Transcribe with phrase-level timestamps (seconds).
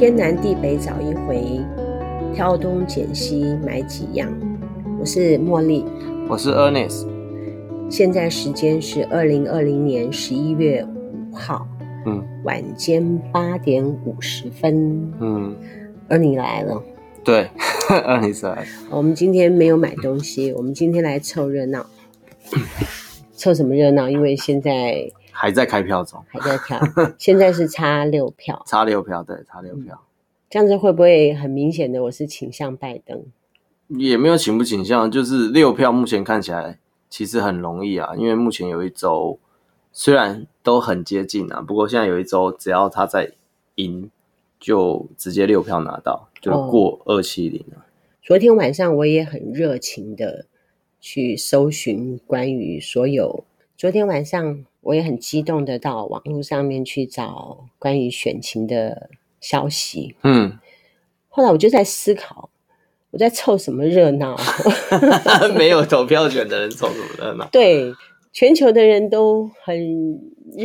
[0.00, 1.60] 天南地北找一回，
[2.32, 4.32] 挑东拣西买几样。
[4.98, 5.84] 我是茉莉，
[6.26, 7.06] 我是 Ernest。
[7.90, 11.68] 现在时间是二零二零年十一月五号，
[12.06, 15.54] 嗯，晚间八点五十分，嗯
[16.08, 16.82] ，Ernest 来了，
[17.22, 17.50] 对
[17.90, 18.66] ，Ernest 来了。
[18.90, 21.84] 我们今天没有买东西，我们今天来凑热闹。
[23.34, 24.08] 凑什么热闹？
[24.08, 26.78] 因为现在还在开票中，还在票，
[27.16, 29.98] 现在是差六票， 差六票，对，差六票。
[30.50, 33.24] 这样子会不会很明显的我是倾向拜登？
[33.88, 39.38] 也没有倾不倾向，就是六票目前看起来其实很容易啊，因为目前有一周
[39.90, 43.32] 虽然都很接近啊，不过现在有一周只要他在
[43.76, 44.10] 赢，
[44.58, 47.86] 就直接六票拿到，就过二七零了。
[48.22, 50.44] 昨天晚上我也很热情的。
[51.02, 53.42] 去搜寻关于所有，
[53.80, 59.08] 昨天晚上我也很激动的到网络上面去找关于选情的
[59.40, 60.16] 消息。
[60.22, 60.58] 嗯，
[61.30, 62.50] 后来我就在思考，
[63.10, 64.36] 我在凑什么热闹？
[65.56, 67.48] 没有投票权的人凑什么热闹？
[67.50, 67.94] 对，
[68.34, 70.20] 全球的人都很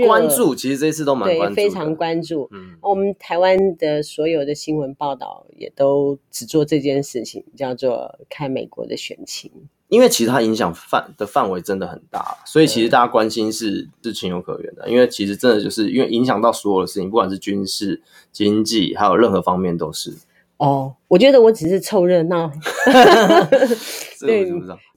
[0.05, 2.49] 关注，其实这次都蛮关注，非常关注。
[2.51, 9.49] 嗯，我们台湾的所有的新闻报道也都只做这件事情，叫做看美国的选情。
[9.87, 14.89] 因为其实它影响范的范围真的很大，所以其实大家关心是是情有可原的。
[14.89, 20.13] 因为其实真的就是因为影响到所有的事情，不管是军事、经济，还有任何方面都是。
[20.57, 22.51] 哦，我觉得我只是凑热闹。
[24.21, 24.51] 对，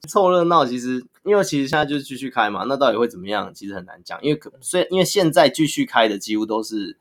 [0.07, 3.51] 凑热闹其实，因为其实现在就是继续开嘛，那到底会怎么样？
[3.53, 4.17] 其实很难讲。
[4.21, 6.97] 因为可虽然因为现在继续开的几乎都是。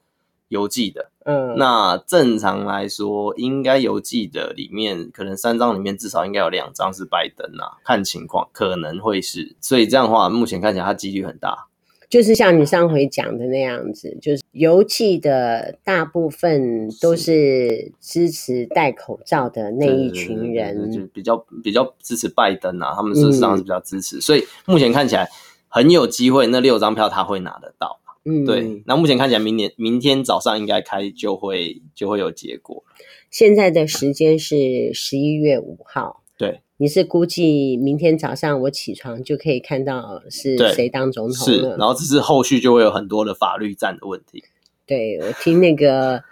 [0.49, 11.67] 邮寄的，嗯，那正常来说，应该邮寄的里面，可能三张里面至少应该有两张是拜登啊，看情况可能会是，所以这样的话，目前看起来它几率很大。
[12.09, 25.29] 就是像你上回讲的那样子，就是邮寄的大部分都是支持戴口罩的那一群人，就比较比较支持拜登啊，他们事实上是比较支持，嗯，所以目前看起来
[25.69, 28.01] 很有机会，那六张票他会拿得到。
[28.25, 28.83] 嗯，对。
[28.87, 32.85] 那目前看起来，明年明天早上应该开就会就会有结果。
[33.31, 36.23] 现在的时间是十一月五号。
[36.37, 41.35] 对，你是估计明天早上我起床就可以看到是谁当总统？
[41.35, 44.45] 是，然后只是后续就会有很多的法律战的问题。
[44.87, 46.23] 对，我听那个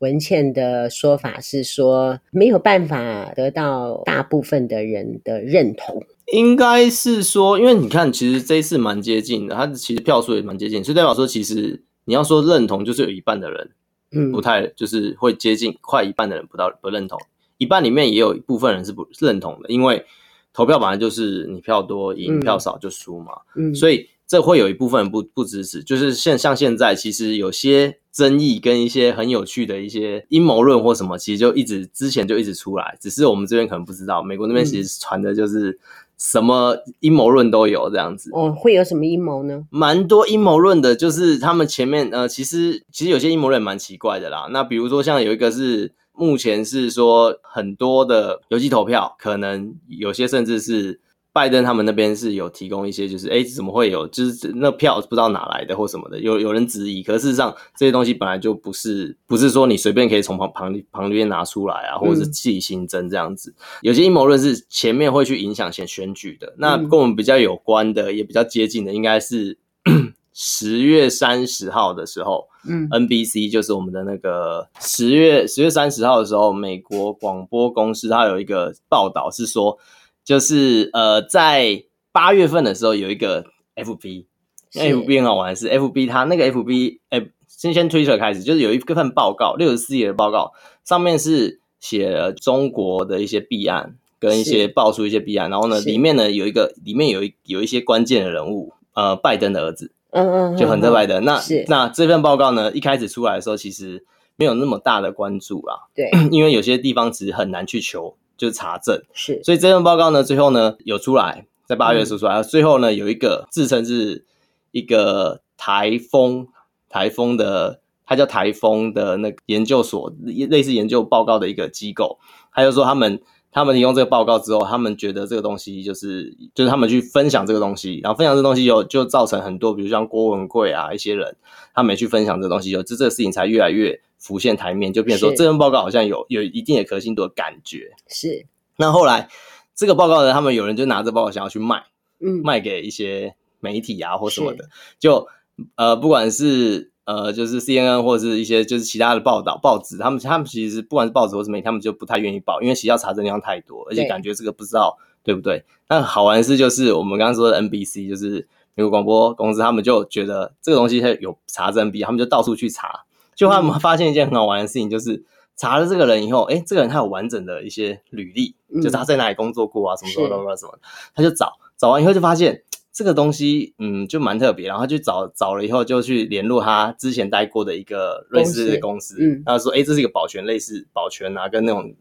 [0.00, 6.04] 文倩的说法是说，没有办法得到大部分的人的认同。
[6.26, 13.70] 应该是说，因为你看，其实这一次蛮接近的，他其实票数也蛮接近，所以代表说，其实你要说认同，就是有一半的人，
[14.12, 17.20] 嗯，不太就是会接近，快一半的人不到不认同，
[17.58, 20.06] 一半里面也有一部分人是不认同的，因为
[20.54, 35.78] 投票本来就是你票多赢，票少就输嘛，嗯，所以这会有一部分人不不支持，就是现像现在其实有些争议跟一些很有趣的一些阴谋论或什么，其实就一直之前就一直出来，只是我们这边可能不知道，美国那边其实传的就是。
[36.24, 39.66] 什么阴谋论都有这样子哦，会有什么阴谋呢？
[39.70, 44.46] 蛮多阴谋论的，就是他们前面呃，其实其实有些阴谋论蛮奇怪的啦。
[44.52, 51.00] 那比如说像有一个是目前是说很多的邮寄投票，可能有些甚至是。
[51.34, 57.02] 拜登他们那边是有提供一些，就是哎，怎么会有，就是那票不知道哪来的或什么的，有有人质疑。
[57.02, 63.50] 可是事实上，这些东西本来就不是，不是说你随便可以从旁旁旁边拿出来啊，或者是自己新增这样子。
[63.50, 66.52] 嗯、有些阴谋论是前面会去影响选选举的。
[66.58, 69.56] 那跟我们比较有关的，也比较接近的，应该是
[70.34, 79.78] 十月三十号的时候，嗯，NBC 就是我们的那个十月十月三十号的时候，美国广播公司它有一个报道是说。
[80.24, 83.44] 就是呃，在八月份的时候，有一个
[83.76, 90.52] FB，FB 很好玩是 FB，它那个 FB，哎，先先 Twitter 开始，就是有一份报告，六十四页的报告，
[90.84, 101.24] 上面是写了中国的一些弊案，跟一些爆出一些弊案，然后呢，里面呢有一个，里面有一有一些关键的人物，呃，拜登的儿子，嗯嗯，就很特拜登。
[101.24, 104.04] 那那这份报告呢，一开始出来的时候，其实
[104.36, 108.16] 没有那么大的关注啦，对， 因为有些地方其实很难去求。
[108.42, 114.24] 就是查证，是，所以这份报告呢，最后呢有出来，在八月出出来，嗯、最后呢有一个自称是
[114.72, 116.48] 一个台风，
[116.88, 122.18] 台风的，它叫台风的那个研究所，类似研究报告的一个机构，
[122.52, 123.22] 他就说他们
[123.52, 131.36] 他们提供这个报告之后，他们觉得这个东西就是就是他们去分享这个东西，然后分享这个东西有就造成很多，比如像郭文贵啊一些人，
[131.76, 134.00] 他们也去分享这个东西，有这这个事情才越来越。
[134.22, 137.90] 浮现台面，就变成说这份报告好像有有一定的可信度的感觉。
[138.06, 138.46] 是，
[138.76, 139.28] 那后来
[139.74, 141.86] 这个报告呢，他们有人就拿着报告想要去卖，
[142.20, 144.68] 嗯，卖给一些媒体啊或什么的。
[145.00, 145.26] 就
[145.74, 155.64] 呃，不管是呃，就是 CNN 或者是一些就是其他的报道报纸，他们他们其实不管是报纸或是媒体，他们就不太愿意报，因为其实要查证量太多，而且感觉这个不知道对，对不对？
[155.88, 163.04] 那好玩的是，就是我们刚刚说的 NBC，就是美国广播公司，他们就觉得这个东西它有查证必要，他们就到处去查，
[163.34, 165.24] 就他们发现一件很好玩的事情，就是
[165.56, 170.78] 查了这个人以后，哎、欸，这个人他有完整的一些履历，就是他在哪里工作过啊，什么什么什么什么，
[171.14, 172.62] 他就找找完以后就发现。
[172.94, 174.68] 这个东西，嗯，就蛮特别。
[174.68, 181.94] 然后就找找了以后，就去联络他之前待过的一个瑞士的公司，嗯，然后说，哎，这是一个保全类似保全啊，跟那种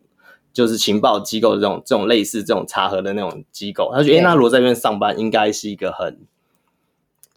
[0.52, 3.90] 就是情报机构这种这种类似这种查核的那种机构。
[3.94, 6.20] 他觉得，哎，那如果在这边上班，应该是一个很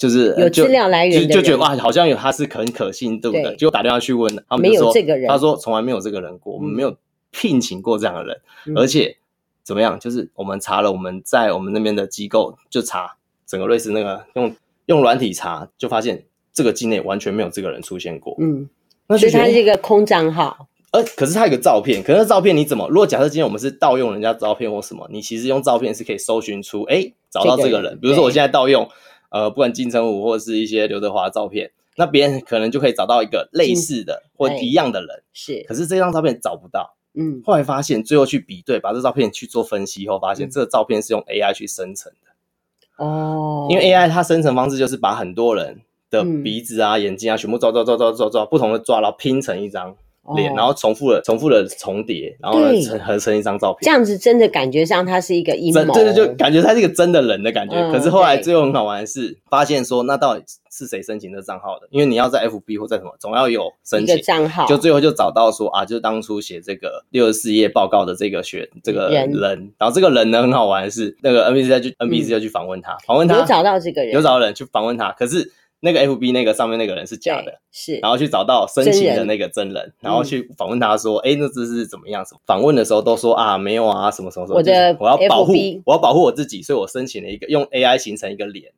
[0.05, 3.57] 就是有资料来源的，就觉得哇，好像有他是很可信，对不对？
[3.57, 6.95] 就打电话去问，他们就说，没有这个人，他说从来没有这个人过，我们没有
[7.31, 8.41] 聘请过这样的人，
[8.77, 9.17] 而且
[9.63, 9.99] 怎么样？
[9.99, 13.17] 就是我们查了，我们在我们那边的机构就查。
[13.47, 14.57] 整个瑞士那个用
[14.87, 18.35] 用软体查，就发现这个境内完全没有这个人出现过。
[18.41, 18.69] 嗯，
[19.07, 20.67] 那所以他是一个空账号。
[20.93, 22.89] 呃，可是他有个照片，可是照片你怎么？
[22.89, 27.99] 如果假设今天我们是盗用人家照片或什么，你其实用照片是可以搜寻出，哎，找到这个人。
[28.01, 28.89] 比如说我现在盗用，
[29.35, 35.25] 呃，不管金城武或者是一些刘德华的照片，那别人可能就可以找到一个类似的或一样的人。
[35.33, 36.95] 是，可是这张照片找不到。
[37.15, 43.05] 嗯，后来发现，最后去比对，把这照片去做分析后，发现这个照片是用 AI 去生成的。
[43.05, 45.81] 哦，因为 AI 它生成方式就是把很多人
[46.11, 49.97] 的鼻子啊、嗯、眼睛啊全部抓抓抓抓抓抓，不同的抓，然后拼成一张
[50.37, 53.81] 脸，哦、然后重复了重复了重叠，然后呢成合成一张照片。
[53.83, 57.77] 这样子真的感觉上他是一个阴谋，对对，就感觉他是一个真的人的感觉。
[57.77, 61.87] 嗯、可是后来最后很好玩的是，发现说那到底是谁申请这账号的？
[61.91, 64.67] 因为你要在 FB 或在什么，总要有申请账号。
[64.67, 75.53] 就最后就找到说啊，就是当初写这个六十四页报告的这个学这个人，人然后这个人呢很好玩的是，那个 NBC 就 NBC 就去访问他，访、嗯、问他有找到这个人，有找到人去访问他，可是
[75.85, 82.25] 那个 FB 那个上面那个人是假的，是，然后去找到申请的那个真人，真人然后去访问他说，哎、那这是怎么样？
[82.47, 85.53] 访问的时候都说啊，没有啊，什么什么什么，我的我要保护，
[85.85, 88.73] 我要保护我自己，所以我申请了一个用 AI 形成一个脸。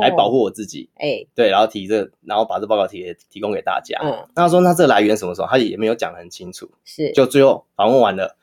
[0.00, 3.98] 来保护我自己，哎、欸，对，然后提这个，然后把这报告提提供给大家。
[4.00, 5.48] 嗯，那他说那这个来源什么时候？
[5.48, 6.70] 他也没有讲得很清楚。
[6.84, 8.36] 是，就最后访问完了，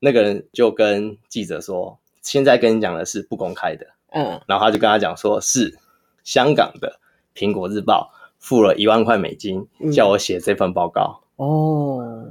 [0.00, 3.86] 那个人就跟记者说，现在跟你讲的是不公开的。
[4.10, 5.78] 嗯，然后他就跟他讲说，是
[6.24, 7.00] 香港的
[7.34, 11.20] 苹果日报付了一万块美金，叫我写这份报告。
[11.36, 12.24] 嗯、哦，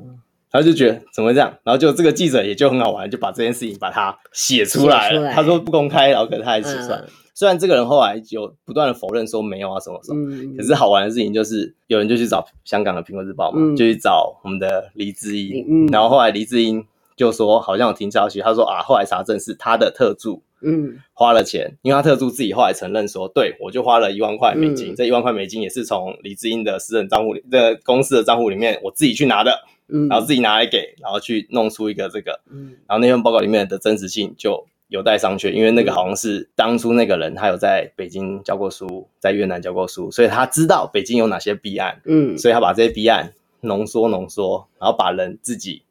[0.50, 1.54] 他就觉得怎么会这样？
[1.64, 6.98] 然后就这个记者也就很好玩，就把这件事情把它写出来他说不公开，然后可是他还写出来。
[6.98, 34.68] 嗯虽然这个人后来有不断的否认说没有啊什么什么，嗯、可是好玩的事情就是有人就去找香港的苹果日报嘛，嗯、就去找我们的黎智英，嗯、然后后来黎智英就说好像有听消息，他说啊后来查证是他的特助，嗯，花了钱，因为他特助自己后来承认说，对我就花了一万块美金，嗯、这一万块美金也是从李志英的私人账户里的公司的账户里面我自己去拿的，嗯，然后自己拿来给，然后去弄出一个这个，嗯，然后那份报告里面的真实性就。
[34.92, 43.32] 有待商榷，因为那个好像是当初那个人，他有在北京教过书，在越南教过书，所以他知道北京有哪些弊案，嗯，所以他把这些弊案
[43.62, 45.84] 浓缩浓缩，然后把人自己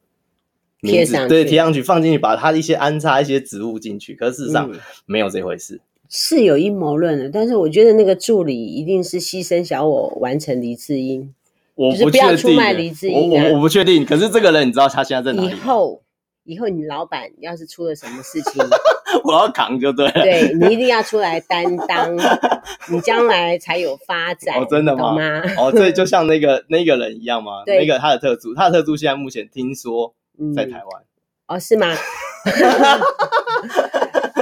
[0.81, 4.71] 贴上去，对，贴上去放进去，把他的一些安插一些植物进去，可是事实上
[5.05, 11.33] 没有这回事，嗯、是有阴谋论的，但是我觉得那个助理一定是牺牲小我完成黎智英，
[11.75, 15.55] 我不确定，不要出卖黎智英、啊，我我不确定，可是这个人你知道他现在在哪里？
[15.55, 16.01] 以后。
[16.43, 18.63] 以后你老板要是出了什么事情，
[19.23, 20.23] 我要扛就对了。
[20.23, 22.17] 对，你一定要出来担当，
[22.91, 24.57] 你将来才有发展。
[24.57, 25.13] 哦，真的吗？
[25.13, 27.63] 吗哦，这就像那个那个人一样吗？
[27.63, 30.15] 对那个他的特助，他的特助现在目前听说
[30.55, 31.01] 在台湾。
[31.01, 31.05] 嗯。
[31.47, 31.87] 哦，是吗？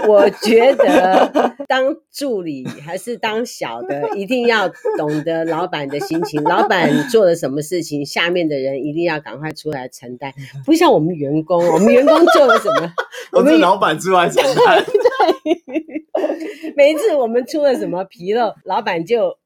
[0.07, 6.41] 我觉得当助理还是当小的，一定要懂得老板的心情。
[6.43, 10.33] 老板做了什么事情，下面的人一定要赶快出来承担。
[10.65, 12.91] 不像我们员工，我们员工做了什么，
[13.33, 14.83] 我们老板出来承担。
[14.85, 19.37] 对，每一次我们出了什么纰漏，老板就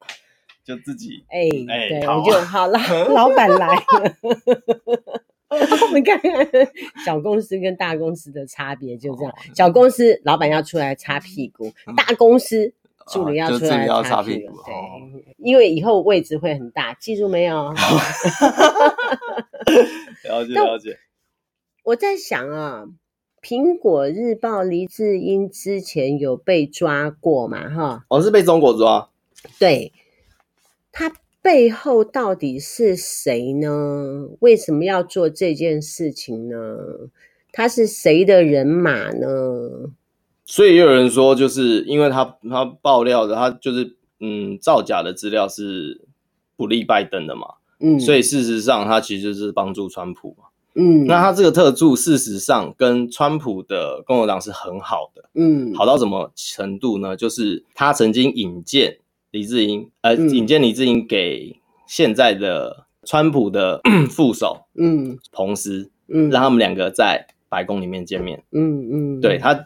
[0.64, 2.80] 就自己哎哎，对，我就好了，
[3.10, 3.76] 老板来了。
[5.88, 6.48] 我们看看
[7.06, 9.34] 小公司跟大公司的差别，就这样。
[9.56, 12.74] 小公司老板要出来擦屁股，大公司
[13.08, 14.56] 助理要出来擦屁股。
[14.66, 14.74] 对，
[15.38, 17.74] 因为以后位置会很大，记住没有？
[20.24, 20.98] 了解了解。
[21.84, 22.86] 我在想啊，
[23.42, 27.70] 苹果日报黎智英之前有被抓过嘛？
[27.70, 29.10] 哈，哦，是被中国抓。
[29.60, 29.92] 对，
[30.92, 31.12] 他。
[31.44, 34.30] 背后到底是谁呢？
[34.40, 36.58] 为什么要做这件事情呢？
[37.52, 39.92] 他是谁的人马呢？
[40.46, 46.02] 所以也有人说，就是因为他他爆料的，他就是嗯造假的资料是
[46.56, 47.48] 不利拜登的嘛，
[47.80, 50.46] 嗯，所以事实上他其实是帮助川普嘛，
[50.76, 57.16] 嗯，那他这个特助事实上跟川普的共和党是很好的，嗯，好到什么程度呢？
[57.16, 58.98] 就是他曾经引荐
[59.34, 69.66] 黎智英，呃，嗯引荐李智英给现在的川普的 副手，嗯，彭斯，嗯，让他们两个在白宫里面见面，嗯嗯，对他。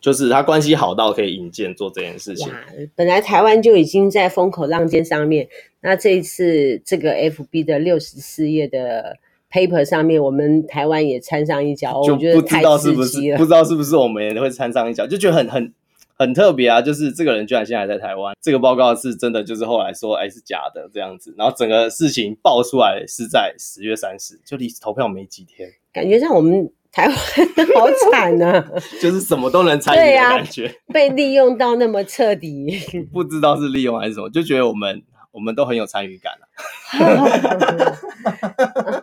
[0.00, 2.52] 就是他关系好到可以引荐做这件事情。
[2.94, 5.48] 本来台湾就已经在风口浪尖上面，
[5.80, 9.16] 那这一次这个 FB 的六十四页的
[9.50, 13.38] paper 上面，我们台湾也掺上一脚，我觉得太刺激了。
[13.38, 15.72] 不知道是不是我们也会掺上一脚，就觉得很很
[16.16, 16.80] 很特别啊！
[16.80, 26.70] 就是这个人居然现在还在台湾，这个报告是真的，就是后来说哎是假的这样子，然后整个事情爆出来是在十月三十，就离投票没几天，感觉像我们。
[26.94, 27.16] 台湾
[27.74, 28.64] 好惨呐、啊，
[29.02, 32.78] 就是什么都能参与的感觉，啊、被利用到那么彻底，
[33.12, 35.02] 不知道是利用还是什么，就觉得我们
[35.32, 36.46] 我们都很有参与感啊。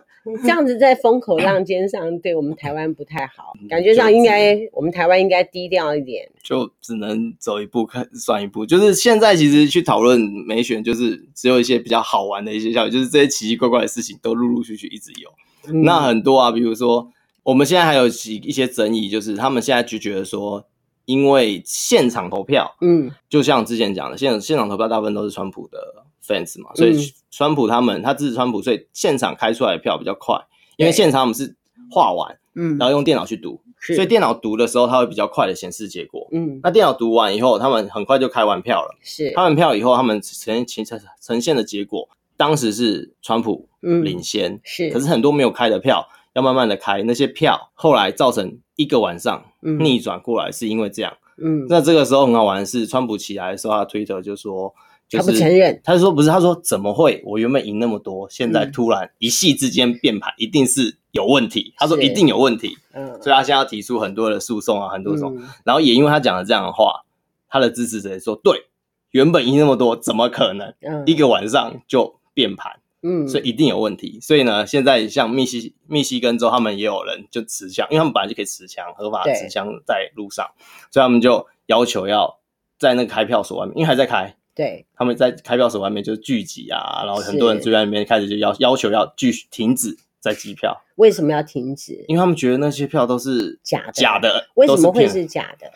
[0.42, 8.64] 这样子在风口浪尖上，对我们台湾不太好，感觉上应该我们台湾应该低调一点，就只能走一步看算一步。
[8.64, 15.30] 就是现在其实去讨论美选，就是只有一些比较好玩的一些消息，就是这些奇奇怪怪的事情都陆陆续续一直有。
[15.72, 17.10] 嗯、那很多啊，比如说。
[17.44, 20.64] 我们现在还有几一些争议，就是他们现在就觉得说，
[21.04, 25.78] 因为现场投票，嗯，就像之前讲的，现现场投票大部分都是川普的
[26.24, 30.36] fans 嘛，所以川普他们他支持川普，所以现场开出来的票比较快，
[30.76, 31.56] 因为现场我们是
[31.90, 39.30] 画完，嗯，然后用电脑去读，所以电脑读的时候，它会比较快的显示结果，嗯，那电脑读完以后，他们很快就开完票了，是。
[39.30, 40.84] 开完票以后，他们呈呈
[41.20, 46.08] 呈现的结果，当时是川普领先，是，可是很多没有开的票。
[46.34, 51.12] 要慢慢的开那些票，后来造成一个晚上逆转过来，是因为这样。
[51.38, 54.72] 嗯，那这个时候很好玩的是，川普起来的时候，他推特就说，
[55.08, 57.22] 就是，他不承认，他就说不是，他说怎么会？
[57.24, 61.72] 我原本赢那么多，现在突然一夕之间变盘，一定是有问题。
[61.78, 65.36] 他说一定有问题，嗯，所以他现在要提出很多的诉讼啊，很多种。
[65.64, 67.04] 然后也因为他讲了这样的话，
[67.48, 68.66] 他的支持者也说，对，
[69.10, 70.72] 原本赢那么多，怎么可能？
[71.06, 72.72] 一个晚上就变盘。
[73.02, 74.20] 嗯，所以一定有问题。
[74.20, 80.48] 所以呢，现在像密西密西根州，他们也有人就持枪，因为他们本来就可以持枪，合法持枪在路上，
[80.90, 82.38] 所以他们就要求要
[82.78, 90.80] 在那个开票所外面，因为还在开，对，他们在开票所外面就聚集啊，然后很多人就在那边开始就要要求要继续停止在机票。
[90.94, 92.04] 为什么要停止？
[92.06, 94.48] 因为他们觉得那些票都是假的，假的。
[94.54, 95.66] 为什么会是假的？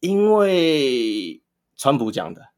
[0.00, 1.40] 因为
[1.76, 2.48] 川普讲的。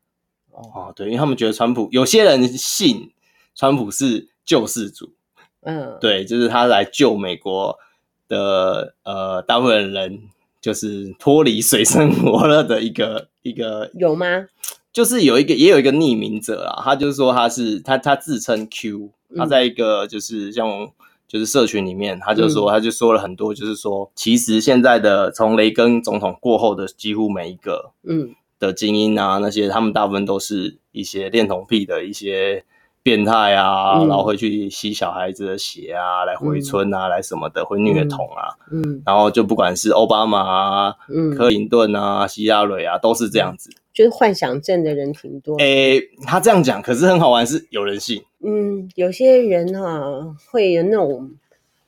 [0.52, 3.12] 哦，对，因为他们觉得川普有些人信。
[3.60, 5.12] 川普是救世主，
[5.60, 7.78] 嗯，对，就是他来救美国
[8.26, 10.18] 的，呃，大部分人
[10.62, 14.46] 就是脱离水深火热的一个一个有吗？
[14.94, 20.90] 就是有一个也有一个匿名者啊，他就是说他是他他自称 Q，他在一个就是像
[21.28, 32.64] 就是社群里面，他就说他就说了很多，就是说其实现在的从雷根总统过后的几乎每一个嗯的精英啊，那些他们大部分都是一些恋童癖的一些。
[33.02, 45.56] 变态啊，嗯、然后会去吸小孩子的血啊，来回春啊，嗯、来什么的，会虐童啊，嗯，然后就不管是奥巴马啊，嗯，克林顿啊，希拉蕊啊，都是这样子，就是幻想症的人挺多。
[45.56, 48.22] 诶，他这样讲，可是很好玩，是有人信。
[48.44, 51.30] 嗯，有些人啊，会有那种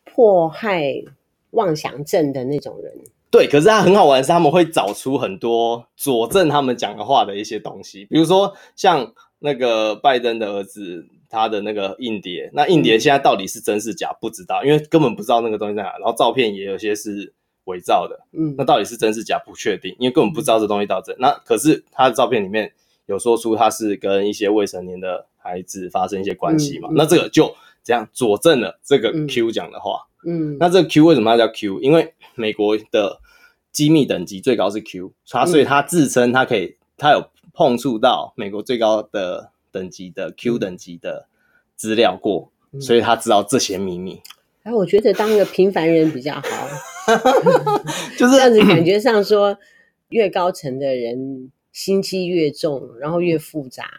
[0.04, 0.94] 迫害
[1.50, 2.90] 妄想症的那种人。
[3.30, 9.12] 对，可是他很好玩，是他们会找出很多佐证他们讲的话的一些东西，比如说像。
[9.44, 14.12] 那个拜登的儿子，他的那个硬碟，那硬碟现在到底是真是假？
[14.20, 15.88] 不知道，因为根本不知道那个东西在哪。
[15.98, 17.32] 然后照片也有些是
[17.64, 19.42] 伪造的，嗯，那到底是真是假？
[19.44, 21.12] 不确定，因为根本不知道这东西到底。
[21.18, 22.72] 那可是他的照片里面
[23.06, 26.88] 有说出他是跟一些未成年的孩子发生一些关系嘛？
[26.92, 30.06] 那这个就这样佐证了这个 Q 讲的话。
[30.24, 31.80] 嗯，那这个 Q 为什么要叫 Q？
[31.80, 33.18] 因为美国的
[33.72, 37.26] 机密等级最高是 Q，他所以他自称他可以，他有。
[37.52, 41.26] 碰触到美国最高的等级的 Q 等级的
[41.76, 44.20] 资料过，嗯、所以他知道这些秘密。
[44.62, 46.42] 哎，我觉得当一个平凡人比较好，
[48.16, 49.58] 就是这样子，感觉上说，
[50.10, 53.90] 越高层的人心机越重，然后越复杂，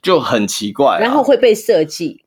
[0.00, 0.98] 就很奇怪、啊。
[0.98, 2.24] 然后会被设计，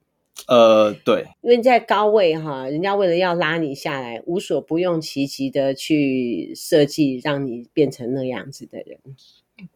[0.47, 8.99] 呃，对，因为在高位哈，人家为了要拉你下来，无所不用其极的去设计，让你变成那样子的人。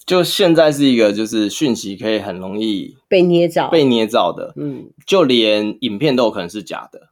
[0.05, 7.09] 就现在是一个，就是讯息可以很容易被捏造、被捏造的，嗯，就连影片都有可能是假的，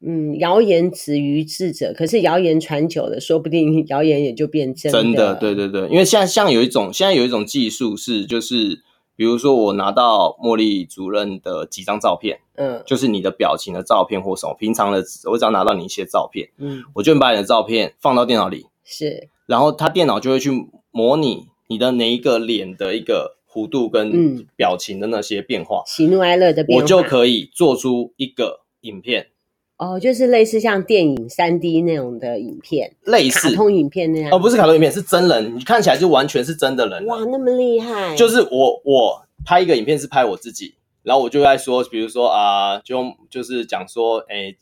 [0.00, 5.02] 嗯，谣言止于智者，可是谣言传久了，说不定谣言也就变真的。
[5.02, 8.80] 真的，对对对，因为现在像有一种，现在有一种技术是，就是
[9.16, 20.50] 比如说我拿到茉莉主任的几张照片，嗯，就是你的表情的照片或什么，平常的我只要拿到你一些照片，嗯，我就把你的照片放到电脑里，是，然后他电脑就会去
[20.92, 29.28] 模拟你的哪一个脸的一个弧度跟表情的那些变化，喜怒哀乐的变化，我就可以做出一个影片。
[29.76, 34.30] 哦，就是类似像电影三 D 那种的影片，类似卡通影片那样。
[34.32, 37.06] 哦，不是卡通影片，是真人，你看起来就完全是真的人。
[37.06, 38.16] 哇，那么厉害！
[38.16, 44.56] 就是我，我拍一个影片是拍我自己，然后我就在说，比如说啊、呃，就就是讲说，哎、欸，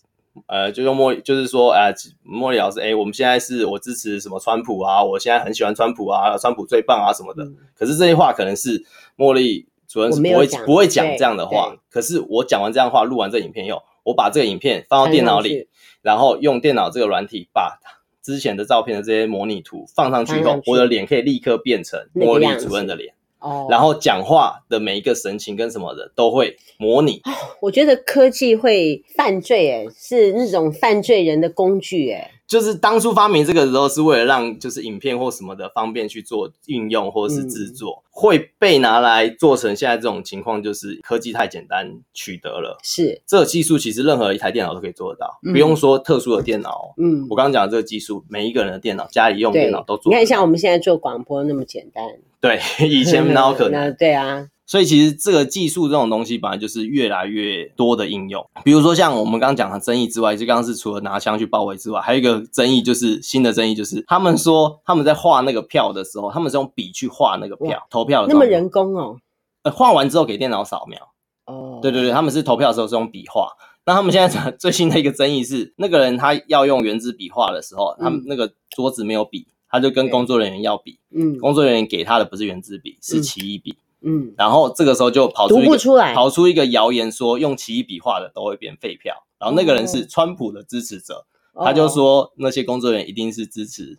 [0.47, 7.45] 呃，就用茉，就是说，哎、呃，茉莉老师，哎、欸，我们现在是我支持什么川普啊，我现在很喜欢川普啊，川普最棒啊什么的。
[7.45, 8.85] 嗯、可是这些话可能是
[9.17, 13.83] 茉莉主任是不会不会讲这样的话，可是我讲完这样的话，录完这影片以后。
[14.07, 15.67] 我把这个影片放到电脑里，
[16.01, 17.81] 然后用电脑这个软体把
[18.23, 23.16] 之前的照片的这些模拟图放上去以后，我的脸可以立刻变成茉莉主任的脸。
[23.47, 27.23] 哦，然后讲话的每一个神情跟什么的都会模拟。
[27.61, 32.33] 我觉得科技会犯罪，哎，是那种犯罪人的工具，哎。
[32.47, 42.79] 就是当初发明这个的时候，是为了让就是影片或什么的方便去做运用或者是制作，嗯、会被拿来做成现在这种情况，就是科技太简单取得了。
[42.85, 46.95] 是这个技术，其实任何一台电脑都可以做得到，嗯、不用说特殊的电脑。
[46.99, 50.13] 嗯，我刚刚讲的这个技术，每一个人的电脑家里用电脑都做。
[50.13, 52.05] 你看，像我们现在做广播那么简单。
[52.41, 53.93] 对， 以前哪有可能？
[53.97, 54.47] 对啊。
[54.67, 68.33] 所以其实这个技术这种东西本来就是越来越多的应用，比如说像我们刚刚讲的争议之外，就刚刚是除了拿枪去包围之外，还有一个争议就是新的争议就是他们说他们在画那个票的时候，他们是用笔去画那个票，投票的。
[68.33, 69.17] 那么人工哦？
[69.63, 70.99] 呃，画完之后给电脑扫描。
[71.45, 73.49] 哦，对对对，他们是投票的时候是用笔画。
[73.85, 80.99] 那他们现在 最新的一个争议是，那个人他要用原子笔画的时候，他们那个桌子没有笔，他就跟工作人员要笔。
[81.15, 83.77] 嗯，工作人员给他的不是原子笔，是奇异笔。
[84.07, 89.27] 嗯，然后这个时候就跑出一个出来跑出一个谣言，说用奇异笔画的都会变废票。
[89.39, 93.99] 然后那个人是川普的支持者，哦、他就说那些工作人员一定是支持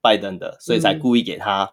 [0.00, 1.72] 拜登的，所以才故意给他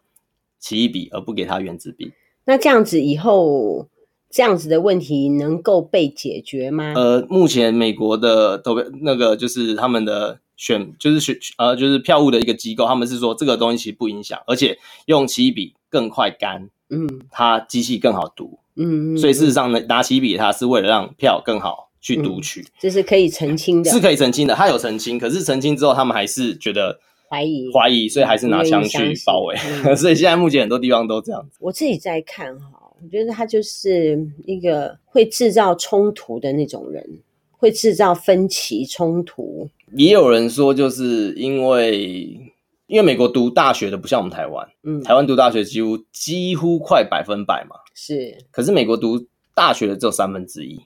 [0.59, 2.11] 奇异笔，而不给他原子笔。
[2.45, 3.87] 那这样子以后
[4.29, 6.93] 这样子的问题能够被解决吗？
[6.95, 16.69] 呃，目前美国的投票那个就是他们的选就是选呃就是票务的一个机构，他们是说这个东西其实不影响，而且用奇异笔更快干。
[16.89, 31.57] 嗯，它机器更好读，嗯，所以事实上呢，拿起笔它是为了让票更好去读取，嗯，这是可以澄清的，是可以澄清的，它有澄清，可是澄清之后，他们还是觉得怀疑怀疑，所以还是拿枪去包围，嗯， 所以现在目前很多地方都这样子。
[31.59, 32.67] 我自己在看哈，
[33.01, 37.03] 我觉得他就是一个会制造冲突的那种人，
[37.51, 39.67] 会制造分歧冲突。
[39.95, 42.53] 也有人说，就是因为。
[42.87, 48.37] 因为美国读大学的不像我们台湾，嗯，台湾读大学几乎几乎快百分百嘛，是。
[48.51, 50.79] 可是美国读大学的只有三分之一，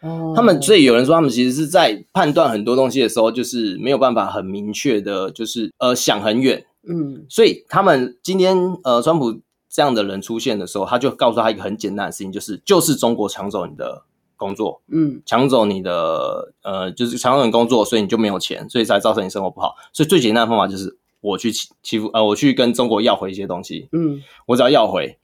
[0.00, 14.02] 哦，他们所以有人说他们其实是在判断很多东西的时候，就是没有办法很明确的，就是呃想很远，嗯，所以他们今天呃川普这样的人出现的时候，他就告诉他一个很简单的事情，就是就是中国抢走你的
[14.36, 20.96] 工作，嗯，抢走你的呃就是抢走你工作，所以你就没有钱，所以才造成你生活不好，所以最简单的方法就是。
[21.20, 25.18] 我去欺欺负呃，我去跟中国要回一些东西，嗯，我只要要回，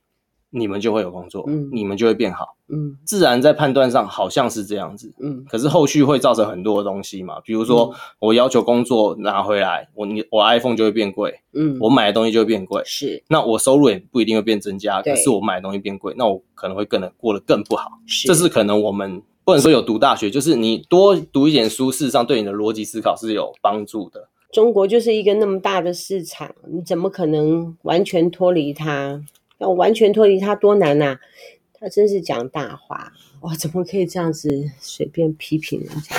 [0.50, 24.28] 你们就会有工作，嗯，你们就会变好，嗯，自然在判断上好像是这样子，嗯，可是后续会造成很多的东西嘛，比如说我要求工作拿回来，我你我 iPhone 就会变贵，嗯，我买的东西就会变贵，是，那我收入也不一定会变增加，可是我买的东西变贵，那我可能会更的过得更不好，是，这是可能我们不能说有读大学，就是你多读一点书，事实上对你的逻辑思考是有帮助的。
[24.54, 29.20] 中国就是一个那么大的市场，你怎么可能完全脱离它？
[29.58, 31.20] 要完全脱离它多难呐、啊！
[31.72, 33.52] 他真是讲大话，哇！
[33.56, 36.14] 怎么可以这样子随便批评人家？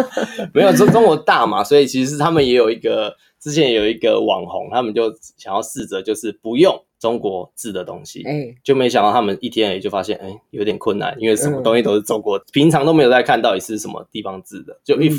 [0.54, 15.10] 没有，中中国大嘛，所以其实他们也有一个，之前有一个网红，他们就想要试着就是不用中国制的东西，哎，就没想到他们一天也就发现，哎，有点困难，因为什么东西都是中国，嗯、平常都没有在看到底是什么地方制的，就一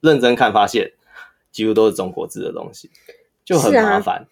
[0.00, 0.90] 认真看发现。
[1.52, 2.90] 几乎都是中国制的东西，
[3.44, 4.16] 就很麻烦。
[4.16, 4.26] 啊，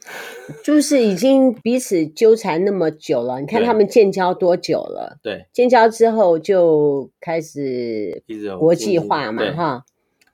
[0.62, 5.18] 就是已经彼此纠缠那么久了，你看他们建交多久了？
[5.22, 8.22] 对，建交之后就开始
[8.59, 9.85] 国际化嘛，哈，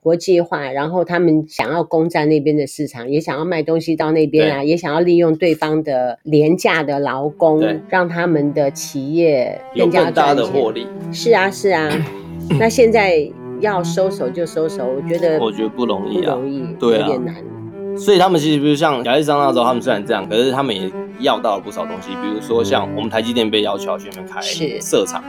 [0.01, 0.71] 国际化。
[0.71, 10.87] 然后他们想要攻占那边的市场，也想要卖东西到那边啊，也想要利用对方的廉价的劳工，让他们的企业更加，有更大的获利。
[11.11, 11.89] 是啊，是啊。
[12.61, 13.33] 那现在。
[13.61, 17.35] 要收手就收手，我觉得我觉得不容易啊，不容易，对啊，有点难。
[17.97, 20.91] 所以他们其实比如像亚利桑那州，他们虽然这样，可是他们也
[21.21, 24.41] 要到了不少东西，比如说像我们台积电被要求要去那边开
[24.81, 25.23] 设厂，